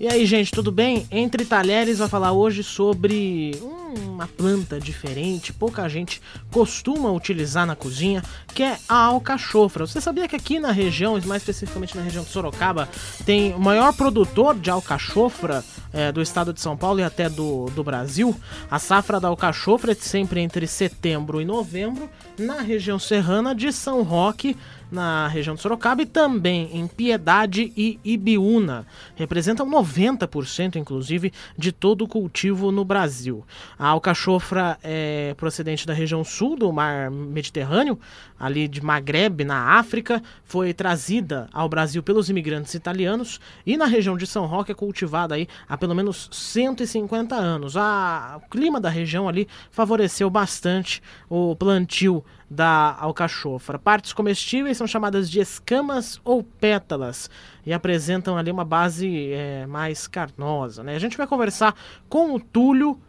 E 0.00 0.08
aí, 0.08 0.24
gente, 0.24 0.50
tudo 0.50 0.72
bem? 0.72 1.06
Entre 1.10 1.44
Talheres 1.44 1.98
vai 1.98 2.08
falar 2.08 2.32
hoje 2.32 2.64
sobre 2.64 3.52
uma 3.94 4.26
planta 4.26 4.80
diferente, 4.80 5.52
pouca 5.52 5.86
gente 5.90 6.22
costuma 6.50 7.12
utilizar 7.12 7.66
na 7.66 7.76
cozinha, 7.76 8.22
que 8.54 8.62
é 8.62 8.78
a 8.88 8.96
alcachofra. 8.96 9.86
Você 9.86 10.00
sabia 10.00 10.26
que 10.26 10.34
aqui 10.34 10.58
na 10.58 10.72
região, 10.72 11.20
mais 11.26 11.42
especificamente 11.42 11.94
na 11.94 12.02
região 12.02 12.24
de 12.24 12.30
Sorocaba, 12.30 12.88
tem 13.26 13.52
o 13.52 13.60
maior 13.60 13.92
produtor 13.92 14.58
de 14.58 14.70
alcachofra 14.70 15.62
é, 15.92 16.10
do 16.10 16.22
estado 16.22 16.54
de 16.54 16.62
São 16.62 16.78
Paulo 16.78 17.00
e 17.00 17.02
até 17.02 17.28
do, 17.28 17.66
do 17.74 17.84
Brasil? 17.84 18.34
A 18.70 18.78
safra 18.78 19.20
da 19.20 19.28
alcachofra 19.28 19.92
é 19.92 19.94
sempre 19.94 20.40
entre 20.40 20.66
setembro 20.66 21.42
e 21.42 21.44
novembro, 21.44 22.08
na 22.38 22.62
região 22.62 22.98
serrana 22.98 23.54
de 23.54 23.70
São 23.70 24.02
Roque, 24.02 24.56
na 24.90 25.28
região 25.28 25.54
de 25.54 25.60
Sorocaba 25.60 26.02
e 26.02 26.06
também 26.06 26.70
em 26.72 26.86
Piedade 26.86 27.72
e 27.76 27.98
Ibiúna. 28.04 28.86
Representam 29.14 29.68
90%, 29.70 30.76
inclusive, 30.76 31.32
de 31.56 31.72
todo 31.72 32.04
o 32.04 32.08
cultivo 32.08 32.72
no 32.72 32.84
Brasil. 32.84 33.44
A 33.78 33.88
alcachofra 33.88 34.78
é 34.82 35.34
procedente 35.36 35.86
da 35.86 35.92
região 35.92 36.24
sul 36.24 36.56
do 36.56 36.72
mar 36.72 37.10
Mediterrâneo, 37.10 37.98
ali 38.38 38.66
de 38.66 38.82
Maghreb, 38.82 39.44
na 39.44 39.78
África, 39.78 40.22
foi 40.44 40.72
trazida 40.72 41.48
ao 41.52 41.68
Brasil 41.68 42.02
pelos 42.02 42.30
imigrantes 42.30 42.74
italianos 42.74 43.38
e 43.66 43.76
na 43.76 43.84
região 43.84 44.16
de 44.16 44.26
São 44.26 44.46
Roque 44.46 44.72
é 44.72 44.74
cultivada 44.74 45.34
aí 45.34 45.46
há 45.68 45.76
pelo 45.76 45.94
menos 45.94 46.28
150 46.32 47.34
anos. 47.34 47.76
A, 47.76 48.40
o 48.42 48.48
clima 48.50 48.80
da 48.80 48.88
região 48.88 49.28
ali 49.28 49.46
favoreceu 49.70 50.30
bastante 50.30 51.02
o 51.28 51.54
plantio 51.54 52.24
da 52.50 52.96
alcachofra. 52.98 53.78
Partes 53.78 54.12
comestíveis 54.12 54.76
são 54.76 54.86
chamadas 54.86 55.30
de 55.30 55.38
escamas 55.38 56.20
ou 56.24 56.42
pétalas 56.42 57.30
e 57.64 57.72
apresentam 57.72 58.36
ali 58.36 58.50
uma 58.50 58.64
base 58.64 59.32
é, 59.32 59.66
mais 59.66 60.08
carnosa. 60.08 60.82
Né? 60.82 60.96
A 60.96 60.98
gente 60.98 61.16
vai 61.16 61.28
conversar 61.28 61.76
com 62.08 62.34
o 62.34 62.40
Túlio 62.40 63.00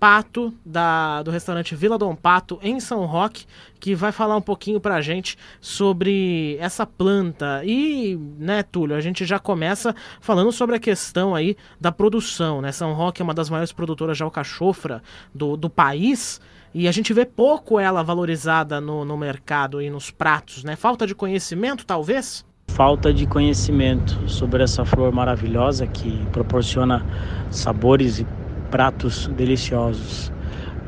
Pato, 0.00 0.54
da, 0.64 1.22
do 1.22 1.30
restaurante 1.30 1.76
Vila 1.76 1.98
Dom 1.98 2.16
Pato, 2.16 2.58
em 2.62 2.80
São 2.80 3.04
Roque, 3.04 3.44
que 3.78 3.94
vai 3.94 4.10
falar 4.10 4.34
um 4.34 4.40
pouquinho 4.40 4.80
pra 4.80 5.02
gente 5.02 5.36
sobre 5.60 6.56
essa 6.58 6.86
planta. 6.86 7.62
E, 7.66 8.18
né, 8.38 8.62
Túlio, 8.62 8.96
a 8.96 9.00
gente 9.02 9.26
já 9.26 9.38
começa 9.38 9.94
falando 10.18 10.50
sobre 10.52 10.76
a 10.76 10.78
questão 10.78 11.34
aí 11.34 11.54
da 11.78 11.92
produção, 11.92 12.62
né? 12.62 12.72
São 12.72 12.94
Roque 12.94 13.20
é 13.20 13.24
uma 13.24 13.34
das 13.34 13.50
maiores 13.50 13.72
produtoras 13.72 14.16
de 14.16 14.22
alcachofra 14.22 15.02
do, 15.34 15.54
do 15.54 15.68
país. 15.68 16.40
E 16.72 16.88
a 16.88 16.92
gente 16.92 17.12
vê 17.12 17.26
pouco 17.26 17.78
ela 17.78 18.02
valorizada 18.02 18.80
no, 18.80 19.04
no 19.04 19.18
mercado 19.18 19.82
e 19.82 19.90
nos 19.90 20.10
pratos, 20.10 20.64
né? 20.64 20.76
Falta 20.76 21.06
de 21.06 21.14
conhecimento, 21.14 21.84
talvez? 21.84 22.46
Falta 22.68 23.12
de 23.12 23.26
conhecimento 23.26 24.26
sobre 24.28 24.62
essa 24.62 24.84
flor 24.84 25.12
maravilhosa 25.12 25.86
que 25.86 26.24
proporciona 26.32 27.04
sabores 27.50 28.20
e 28.20 28.26
pratos 28.70 29.26
deliciosos. 29.28 30.32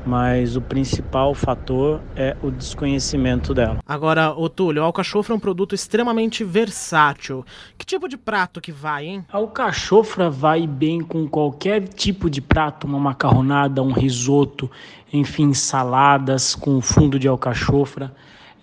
Mas 0.05 0.57
o 0.57 0.61
principal 0.61 1.33
fator 1.33 2.01
é 2.17 2.37
o 2.43 2.51
desconhecimento 2.51 3.55
dela. 3.55 3.79
Agora, 3.87 4.33
o 4.37 4.49
Túlio, 4.49 4.83
a 4.83 4.87
alcachofra 4.87 5.33
é 5.33 5.37
um 5.37 5.41
produto 5.41 5.77
extremamente 5.77 6.43
versátil. 6.43 7.45
Que 7.79 7.87
tipo 7.87 8.09
de 8.09 8.17
prato 8.17 8.61
que 8.61 8.73
vai, 8.73 9.07
hein? 9.07 9.25
A 9.33 9.37
alcachofra 9.37 10.29
vai 10.29 10.67
bem 10.67 11.03
com 11.03 11.29
qualquer 11.29 11.87
tipo 11.87 12.29
de 12.29 12.41
prato, 12.41 12.85
uma 12.85 12.99
macarronada, 12.99 13.81
um 13.81 13.93
risoto, 13.93 14.69
enfim, 15.13 15.55
saladas 15.55 16.57
com 16.57 16.81
fundo 16.81 17.17
de 17.17 17.29
alcachofra. 17.29 18.13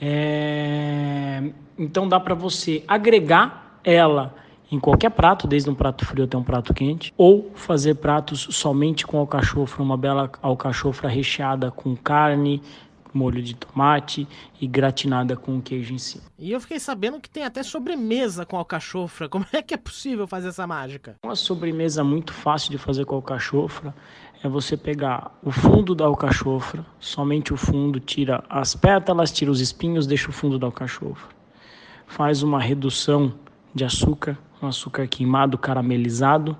É... 0.01 1.51
Então 1.77 2.05
dá 2.07 2.19
para 2.19 2.35
você 2.35 2.83
agregar 2.85 3.79
ela 3.81 4.35
em 4.71 4.79
qualquer 4.79 5.09
prato, 5.09 5.47
desde 5.47 5.69
um 5.69 5.75
prato 5.75 6.05
frio 6.05 6.25
até 6.25 6.37
um 6.37 6.43
prato 6.43 6.73
quente, 6.73 7.13
ou 7.17 7.51
fazer 7.55 7.95
pratos 7.95 8.47
somente 8.51 9.05
com 9.05 9.17
alcachofra, 9.17 9.81
uma 9.81 9.97
bela 9.97 10.31
alcachofra 10.41 11.09
recheada 11.09 11.71
com 11.71 11.95
carne, 11.95 12.61
molho 13.13 13.41
de 13.41 13.55
tomate 13.55 14.27
e 14.61 14.67
gratinada 14.67 15.35
com 15.35 15.59
queijo 15.61 15.93
em 15.93 15.97
cima. 15.97 16.23
E 16.37 16.51
eu 16.51 16.61
fiquei 16.61 16.79
sabendo 16.79 17.19
que 17.19 17.29
tem 17.29 17.43
até 17.43 17.63
sobremesa 17.63 18.45
com 18.45 18.57
alcachofra. 18.57 19.27
Como 19.27 19.45
é 19.51 19.61
que 19.61 19.73
é 19.73 19.77
possível 19.77 20.27
fazer 20.27 20.49
essa 20.49 20.67
mágica? 20.67 21.15
Uma 21.23 21.35
sobremesa 21.35 22.03
muito 22.03 22.33
fácil 22.33 22.71
de 22.71 22.77
fazer 22.77 23.05
com 23.05 23.15
alcachofra 23.15 23.93
é 24.43 24.47
você 24.47 24.77
pegar 24.77 25.37
o 25.43 25.51
fundo 25.51 25.93
da 25.93 26.05
alcachofra, 26.05 26.85
somente 26.99 27.53
o 27.53 27.57
fundo, 27.57 27.99
tira 27.99 28.43
as 28.49 28.75
pétalas, 28.75 29.31
tira 29.31 29.51
os 29.51 29.59
espinhos, 29.59 30.07
deixa 30.07 30.29
o 30.29 30.33
fundo 30.33 30.57
da 30.57 30.67
alcachofra. 30.67 31.27
Faz 32.07 32.41
uma 32.41 32.59
redução 32.59 33.33
de 33.73 33.85
açúcar, 33.85 34.37
um 34.61 34.67
açúcar 34.67 35.07
queimado 35.07 35.57
caramelizado, 35.57 36.57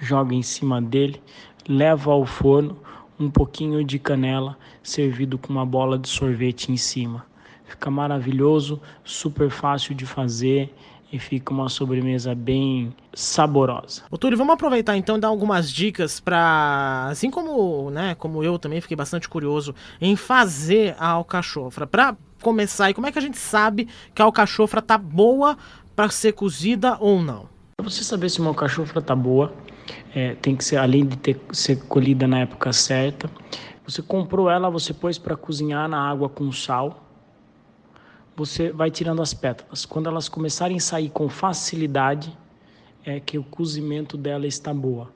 joga 0.00 0.34
em 0.34 0.42
cima 0.42 0.80
dele, 0.80 1.20
leva 1.68 2.12
ao 2.12 2.26
forno 2.26 2.76
um 3.18 3.30
pouquinho 3.30 3.84
de 3.84 3.98
canela 3.98 4.56
servido 4.82 5.36
com 5.36 5.52
uma 5.52 5.66
bola 5.66 5.98
de 5.98 6.08
sorvete 6.08 6.72
em 6.72 6.76
cima. 6.76 7.24
Fica 7.64 7.90
maravilhoso, 7.90 8.80
super 9.04 9.50
fácil 9.50 9.94
de 9.94 10.06
fazer 10.06 10.74
e 11.12 11.18
fica 11.18 11.52
uma 11.52 11.68
sobremesa 11.68 12.34
bem 12.34 12.94
saborosa. 13.12 14.02
Ô 14.10 14.16
Túlio, 14.16 14.38
vamos 14.38 14.54
aproveitar 14.54 14.96
então 14.96 15.16
e 15.16 15.20
dar 15.20 15.28
algumas 15.28 15.70
dicas 15.70 16.20
para, 16.20 17.08
assim 17.10 17.30
como, 17.30 17.90
né, 17.90 18.14
como 18.14 18.42
eu 18.42 18.58
também 18.58 18.80
fiquei 18.80 18.96
bastante 18.96 19.28
curioso 19.28 19.74
em 20.00 20.14
fazer 20.16 20.94
a 20.98 21.08
alcachofra. 21.08 21.86
Para 21.86 22.16
começar, 22.40 22.90
e 22.90 22.94
como 22.94 23.06
é 23.06 23.12
que 23.12 23.18
a 23.18 23.22
gente 23.22 23.38
sabe 23.38 23.88
que 24.14 24.22
a 24.22 24.24
alcachofra 24.24 24.80
tá 24.80 24.96
boa 24.96 25.58
para 26.00 26.08
ser 26.08 26.32
cozida 26.32 26.96
ou 26.98 27.20
não? 27.20 27.46
Para 27.76 27.90
você 27.90 28.02
saber 28.02 28.30
se 28.30 28.40
uma 28.40 28.48
alcachofra 28.48 29.02
tá 29.02 29.14
boa, 29.14 29.52
é, 30.14 30.34
tem 30.36 30.56
que 30.56 30.64
ser 30.64 30.78
além 30.78 31.04
de 31.04 31.14
ter 31.18 31.38
ser 31.52 31.76
colhida 31.88 32.26
na 32.26 32.38
época 32.38 32.72
certa. 32.72 33.30
Você 33.84 34.00
comprou 34.00 34.48
ela, 34.48 34.70
você 34.70 34.94
pôs 34.94 35.18
para 35.18 35.36
cozinhar 35.36 35.86
na 35.90 36.00
água 36.00 36.26
com 36.30 36.50
sal. 36.52 37.06
Você 38.34 38.72
vai 38.72 38.90
tirando 38.90 39.20
as 39.20 39.34
pétalas. 39.34 39.84
Quando 39.84 40.08
elas 40.08 40.26
começarem 40.26 40.78
a 40.78 40.80
sair 40.80 41.10
com 41.10 41.28
facilidade, 41.28 42.34
é 43.04 43.20
que 43.20 43.36
o 43.36 43.44
cozimento 43.44 44.16
dela 44.16 44.46
está 44.46 44.72
boa. 44.72 45.12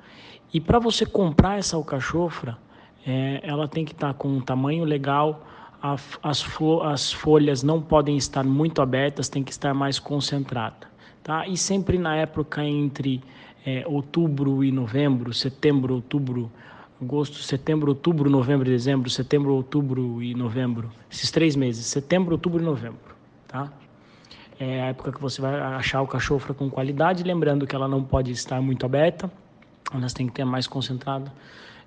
E 0.53 0.61
para 0.61 0.79
você 0.79 1.07
comprar 1.07 1.59
essa 1.59 1.77
alcachofra, 1.77 2.59
é, 3.07 3.41
ela 3.43 3.67
tem 3.67 3.87
que 3.87 3.93
estar 3.93 4.09
tá 4.09 4.13
com 4.13 4.29
um 4.29 4.41
tamanho 4.43 4.85
legal, 4.85 5.47
as, 6.23 6.47
as 6.83 7.13
folhas 7.13 7.63
não 7.63 7.83
podem 7.83 8.17
estar 8.17 8.43
muito 8.43 8.81
abertas, 8.81 9.29
tem 9.29 9.45
que 9.45 9.53
estar 9.53 9.75
mais 9.75 9.99
concentrada. 9.99 10.89
Tá? 11.23 11.47
E 11.47 11.59
sempre 11.59 11.99
na 11.99 12.17
época 12.17 12.65
entre 12.65 13.23
é, 13.67 13.85
outubro 13.87 14.65
e 14.65 14.73
novembro, 14.73 15.35
setembro, 15.35 15.95
outubro, 15.95 16.51
agosto, 17.01 17.37
setembro, 17.37 17.91
outubro, 17.91 18.31
novembro 18.31 18.67
e 18.67 18.73
dezembro, 18.73 19.11
setembro, 19.11 19.53
outubro 19.53 20.23
e 20.23 20.35
novembro, 20.35 20.91
esses 21.11 21.31
três 21.31 21.55
meses, 21.55 21.85
setembro, 21.85 22.33
outubro 22.33 22.63
e 22.63 22.65
novembro. 22.65 23.15
Tá? 23.47 23.71
É 24.59 24.83
a 24.83 24.87
época 24.87 25.13
que 25.13 25.21
você 25.21 25.43
vai 25.43 25.61
achar 25.61 26.01
o 26.01 26.07
cachofra 26.07 26.55
com 26.55 26.71
qualidade, 26.71 27.23
lembrando 27.23 27.67
que 27.67 27.77
ela 27.77 27.89
não 27.89 28.03
pode 28.03 28.33
estar 28.33 28.61
muito 28.63 28.87
aberta, 28.87 29.31
elas 29.93 30.15
têm 30.15 30.27
que 30.27 30.33
ter 30.33 30.47
mais 30.47 30.67
concentrada 30.67 31.31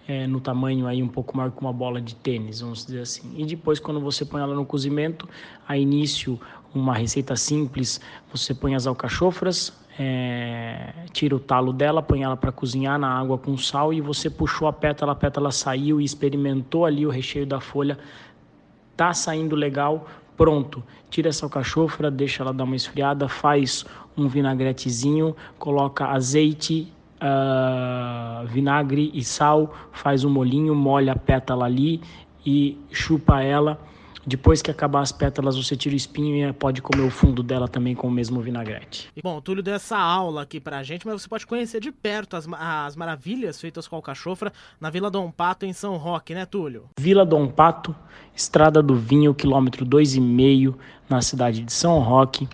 é, 0.08 0.26
no 0.26 0.40
tamanho 0.40 0.88
aí 0.88 1.04
um 1.04 1.08
pouco 1.08 1.36
maior 1.36 1.52
que 1.52 1.60
uma 1.60 1.74
bola 1.74 2.02
de 2.02 2.16
tênis, 2.16 2.62
vamos 2.62 2.86
dizer 2.86 3.02
assim. 3.02 3.34
E 3.36 3.46
depois, 3.46 3.80
quando 3.80 4.00
você 4.00 4.24
põe 4.24 4.42
ela 4.42 4.56
no 4.56 4.66
cozimento, 4.66 5.28
a 5.68 5.78
início, 5.78 6.40
uma 6.74 6.96
receita 6.96 7.36
simples, 7.36 8.00
você 8.32 8.54
põe 8.54 8.74
as 8.74 8.88
alcachofras, 8.88 9.74
é, 10.00 10.94
tira 11.12 11.36
o 11.36 11.40
talo 11.40 11.74
dela, 11.74 12.02
põe 12.02 12.24
ela 12.24 12.38
para 12.38 12.52
cozinhar 12.52 12.98
na 12.98 13.10
água 13.10 13.38
com 13.38 13.58
sal 13.58 13.94
e 13.94 14.00
você 14.00 14.30
puxou 14.30 14.68
a 14.68 14.74
pétala, 14.74 15.12
a 15.12 15.16
pétala 15.16 15.52
saiu 15.52 16.00
e 16.00 16.06
experimentou 16.06 16.86
ali 16.86 17.06
o 17.06 17.10
recheio 17.10 17.46
da 17.46 17.60
folha, 17.60 17.98
tá 18.96 19.14
saindo 19.14 19.56
legal, 19.56 20.08
pronto. 20.38 20.84
Tira 21.10 21.30
essa 21.30 21.46
alcachofra, 21.46 22.10
deixa 22.12 22.44
ela 22.44 22.54
dar 22.54 22.64
uma 22.64 22.76
esfriada, 22.76 23.28
faz 23.28 23.86
um 24.16 24.28
vinagretezinho, 24.28 25.36
coloca 25.58 26.06
azeite, 26.06 26.94
uh, 27.22 27.97
vinagre 28.44 29.12
e 29.14 29.24
sal, 29.24 29.74
faz 29.92 30.24
um 30.24 30.30
molhinho, 30.30 30.76
molha 30.76 31.14
a 31.14 31.16
pétala 31.16 31.66
ali 31.66 32.02
e 32.46 32.78
chupa 32.92 33.42
ela. 33.42 33.80
Depois 34.28 34.62
que 34.62 34.70
acabar 34.70 35.00
as 35.00 35.12
pétalas, 35.14 35.56
você 35.56 35.74
tira 35.74 35.94
o 35.94 35.96
espinho 35.96 36.50
e 36.50 36.52
pode 36.52 36.82
comer 36.82 37.04
o 37.04 37.10
fundo 37.10 37.42
dela 37.42 37.66
também 37.66 37.96
com 37.96 38.10
o 38.10 38.12
mesmo 38.12 38.42
vinagrete. 38.42 39.08
Bom, 39.24 39.38
o 39.38 39.42
Túlio 39.42 39.64
deu 39.64 39.74
essa 39.74 39.98
aula 39.98 40.42
aqui 40.42 40.60
pra 40.60 40.84
gente, 40.84 41.08
mas 41.08 41.22
você 41.22 41.30
pode 41.30 41.48
conhecer 41.48 41.80
de 41.80 41.94
perto 41.94 42.36
as, 42.36 42.46
as 42.60 42.98
maravilhas 42.98 43.62
feitas 43.62 43.88
com 43.88 43.96
alcachofra 43.96 44.52
na 44.82 44.90
Vila 44.90 45.10
Dom 45.10 45.32
Pato, 45.32 45.66
em 45.66 45.72
São 45.72 45.96
Roque, 45.96 46.34
né, 46.34 46.46
Túlio? 46.46 46.90
Vila 47.00 47.26
Dom 47.26 47.48
Pato, 47.48 47.96
Estrada 48.36 48.84
do 48.84 48.96
Vinho, 48.96 49.34
quilômetro 49.34 49.86
2,5, 49.86 50.76
na 51.10 51.22
cidade 51.22 51.64
de 51.64 51.72
São 51.72 52.00
Roque. 52.00 52.50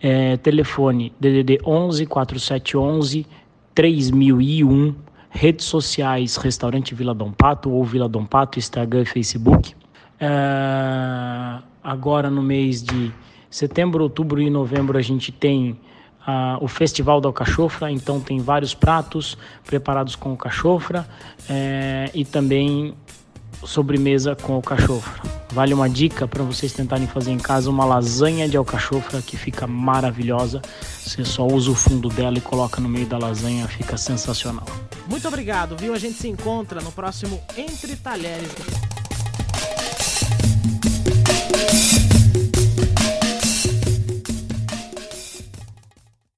É, 0.00 0.36
telefone 0.38 1.12
DDD 1.20 1.60
11 1.64 2.06
4711 2.06 3.24
3001, 3.72 4.94
redes 5.34 5.66
sociais 5.66 6.36
Restaurante 6.36 6.94
Vila 6.94 7.12
Dom 7.12 7.32
Pato 7.32 7.68
ou 7.68 7.84
Vila 7.84 8.08
Dom 8.08 8.24
Pato, 8.24 8.58
Instagram 8.58 9.02
e 9.02 9.04
Facebook. 9.04 9.74
É, 10.20 11.60
agora 11.82 12.30
no 12.30 12.40
mês 12.40 12.82
de 12.82 13.12
setembro, 13.50 14.04
outubro 14.04 14.40
e 14.40 14.48
novembro 14.48 14.96
a 14.96 15.02
gente 15.02 15.32
tem 15.32 15.76
a, 16.24 16.56
o 16.60 16.68
Festival 16.68 17.20
da 17.20 17.28
Alcachofra, 17.28 17.90
então 17.90 18.20
tem 18.20 18.38
vários 18.38 18.74
pratos 18.74 19.36
preparados 19.66 20.14
com 20.14 20.30
alcachofra 20.30 21.06
é, 21.50 22.10
e 22.14 22.24
também 22.24 22.94
sobremesa 23.64 24.34
com 24.34 24.54
alcachofra. 24.54 25.22
Vale 25.52 25.72
uma 25.72 25.88
dica 25.88 26.26
para 26.26 26.42
vocês 26.42 26.72
tentarem 26.72 27.06
fazer 27.06 27.30
em 27.30 27.38
casa 27.38 27.70
uma 27.70 27.84
lasanha 27.84 28.48
de 28.48 28.56
alcachofra 28.56 29.22
que 29.22 29.36
fica 29.36 29.66
maravilhosa. 29.66 30.60
Você 31.04 31.24
só 31.24 31.46
usa 31.46 31.70
o 31.70 31.74
fundo 31.74 32.08
dela 32.08 32.38
e 32.38 32.40
coloca 32.40 32.80
no 32.80 32.88
meio 32.88 33.06
da 33.06 33.18
lasanha, 33.18 33.68
fica 33.68 33.96
sensacional. 33.96 34.66
Muito 35.08 35.28
obrigado, 35.28 35.76
viu? 35.76 35.94
A 35.94 35.98
gente 35.98 36.14
se 36.14 36.28
encontra 36.28 36.80
no 36.80 36.90
próximo 36.90 37.40
Entre 37.56 37.94
Talheres 37.94 38.50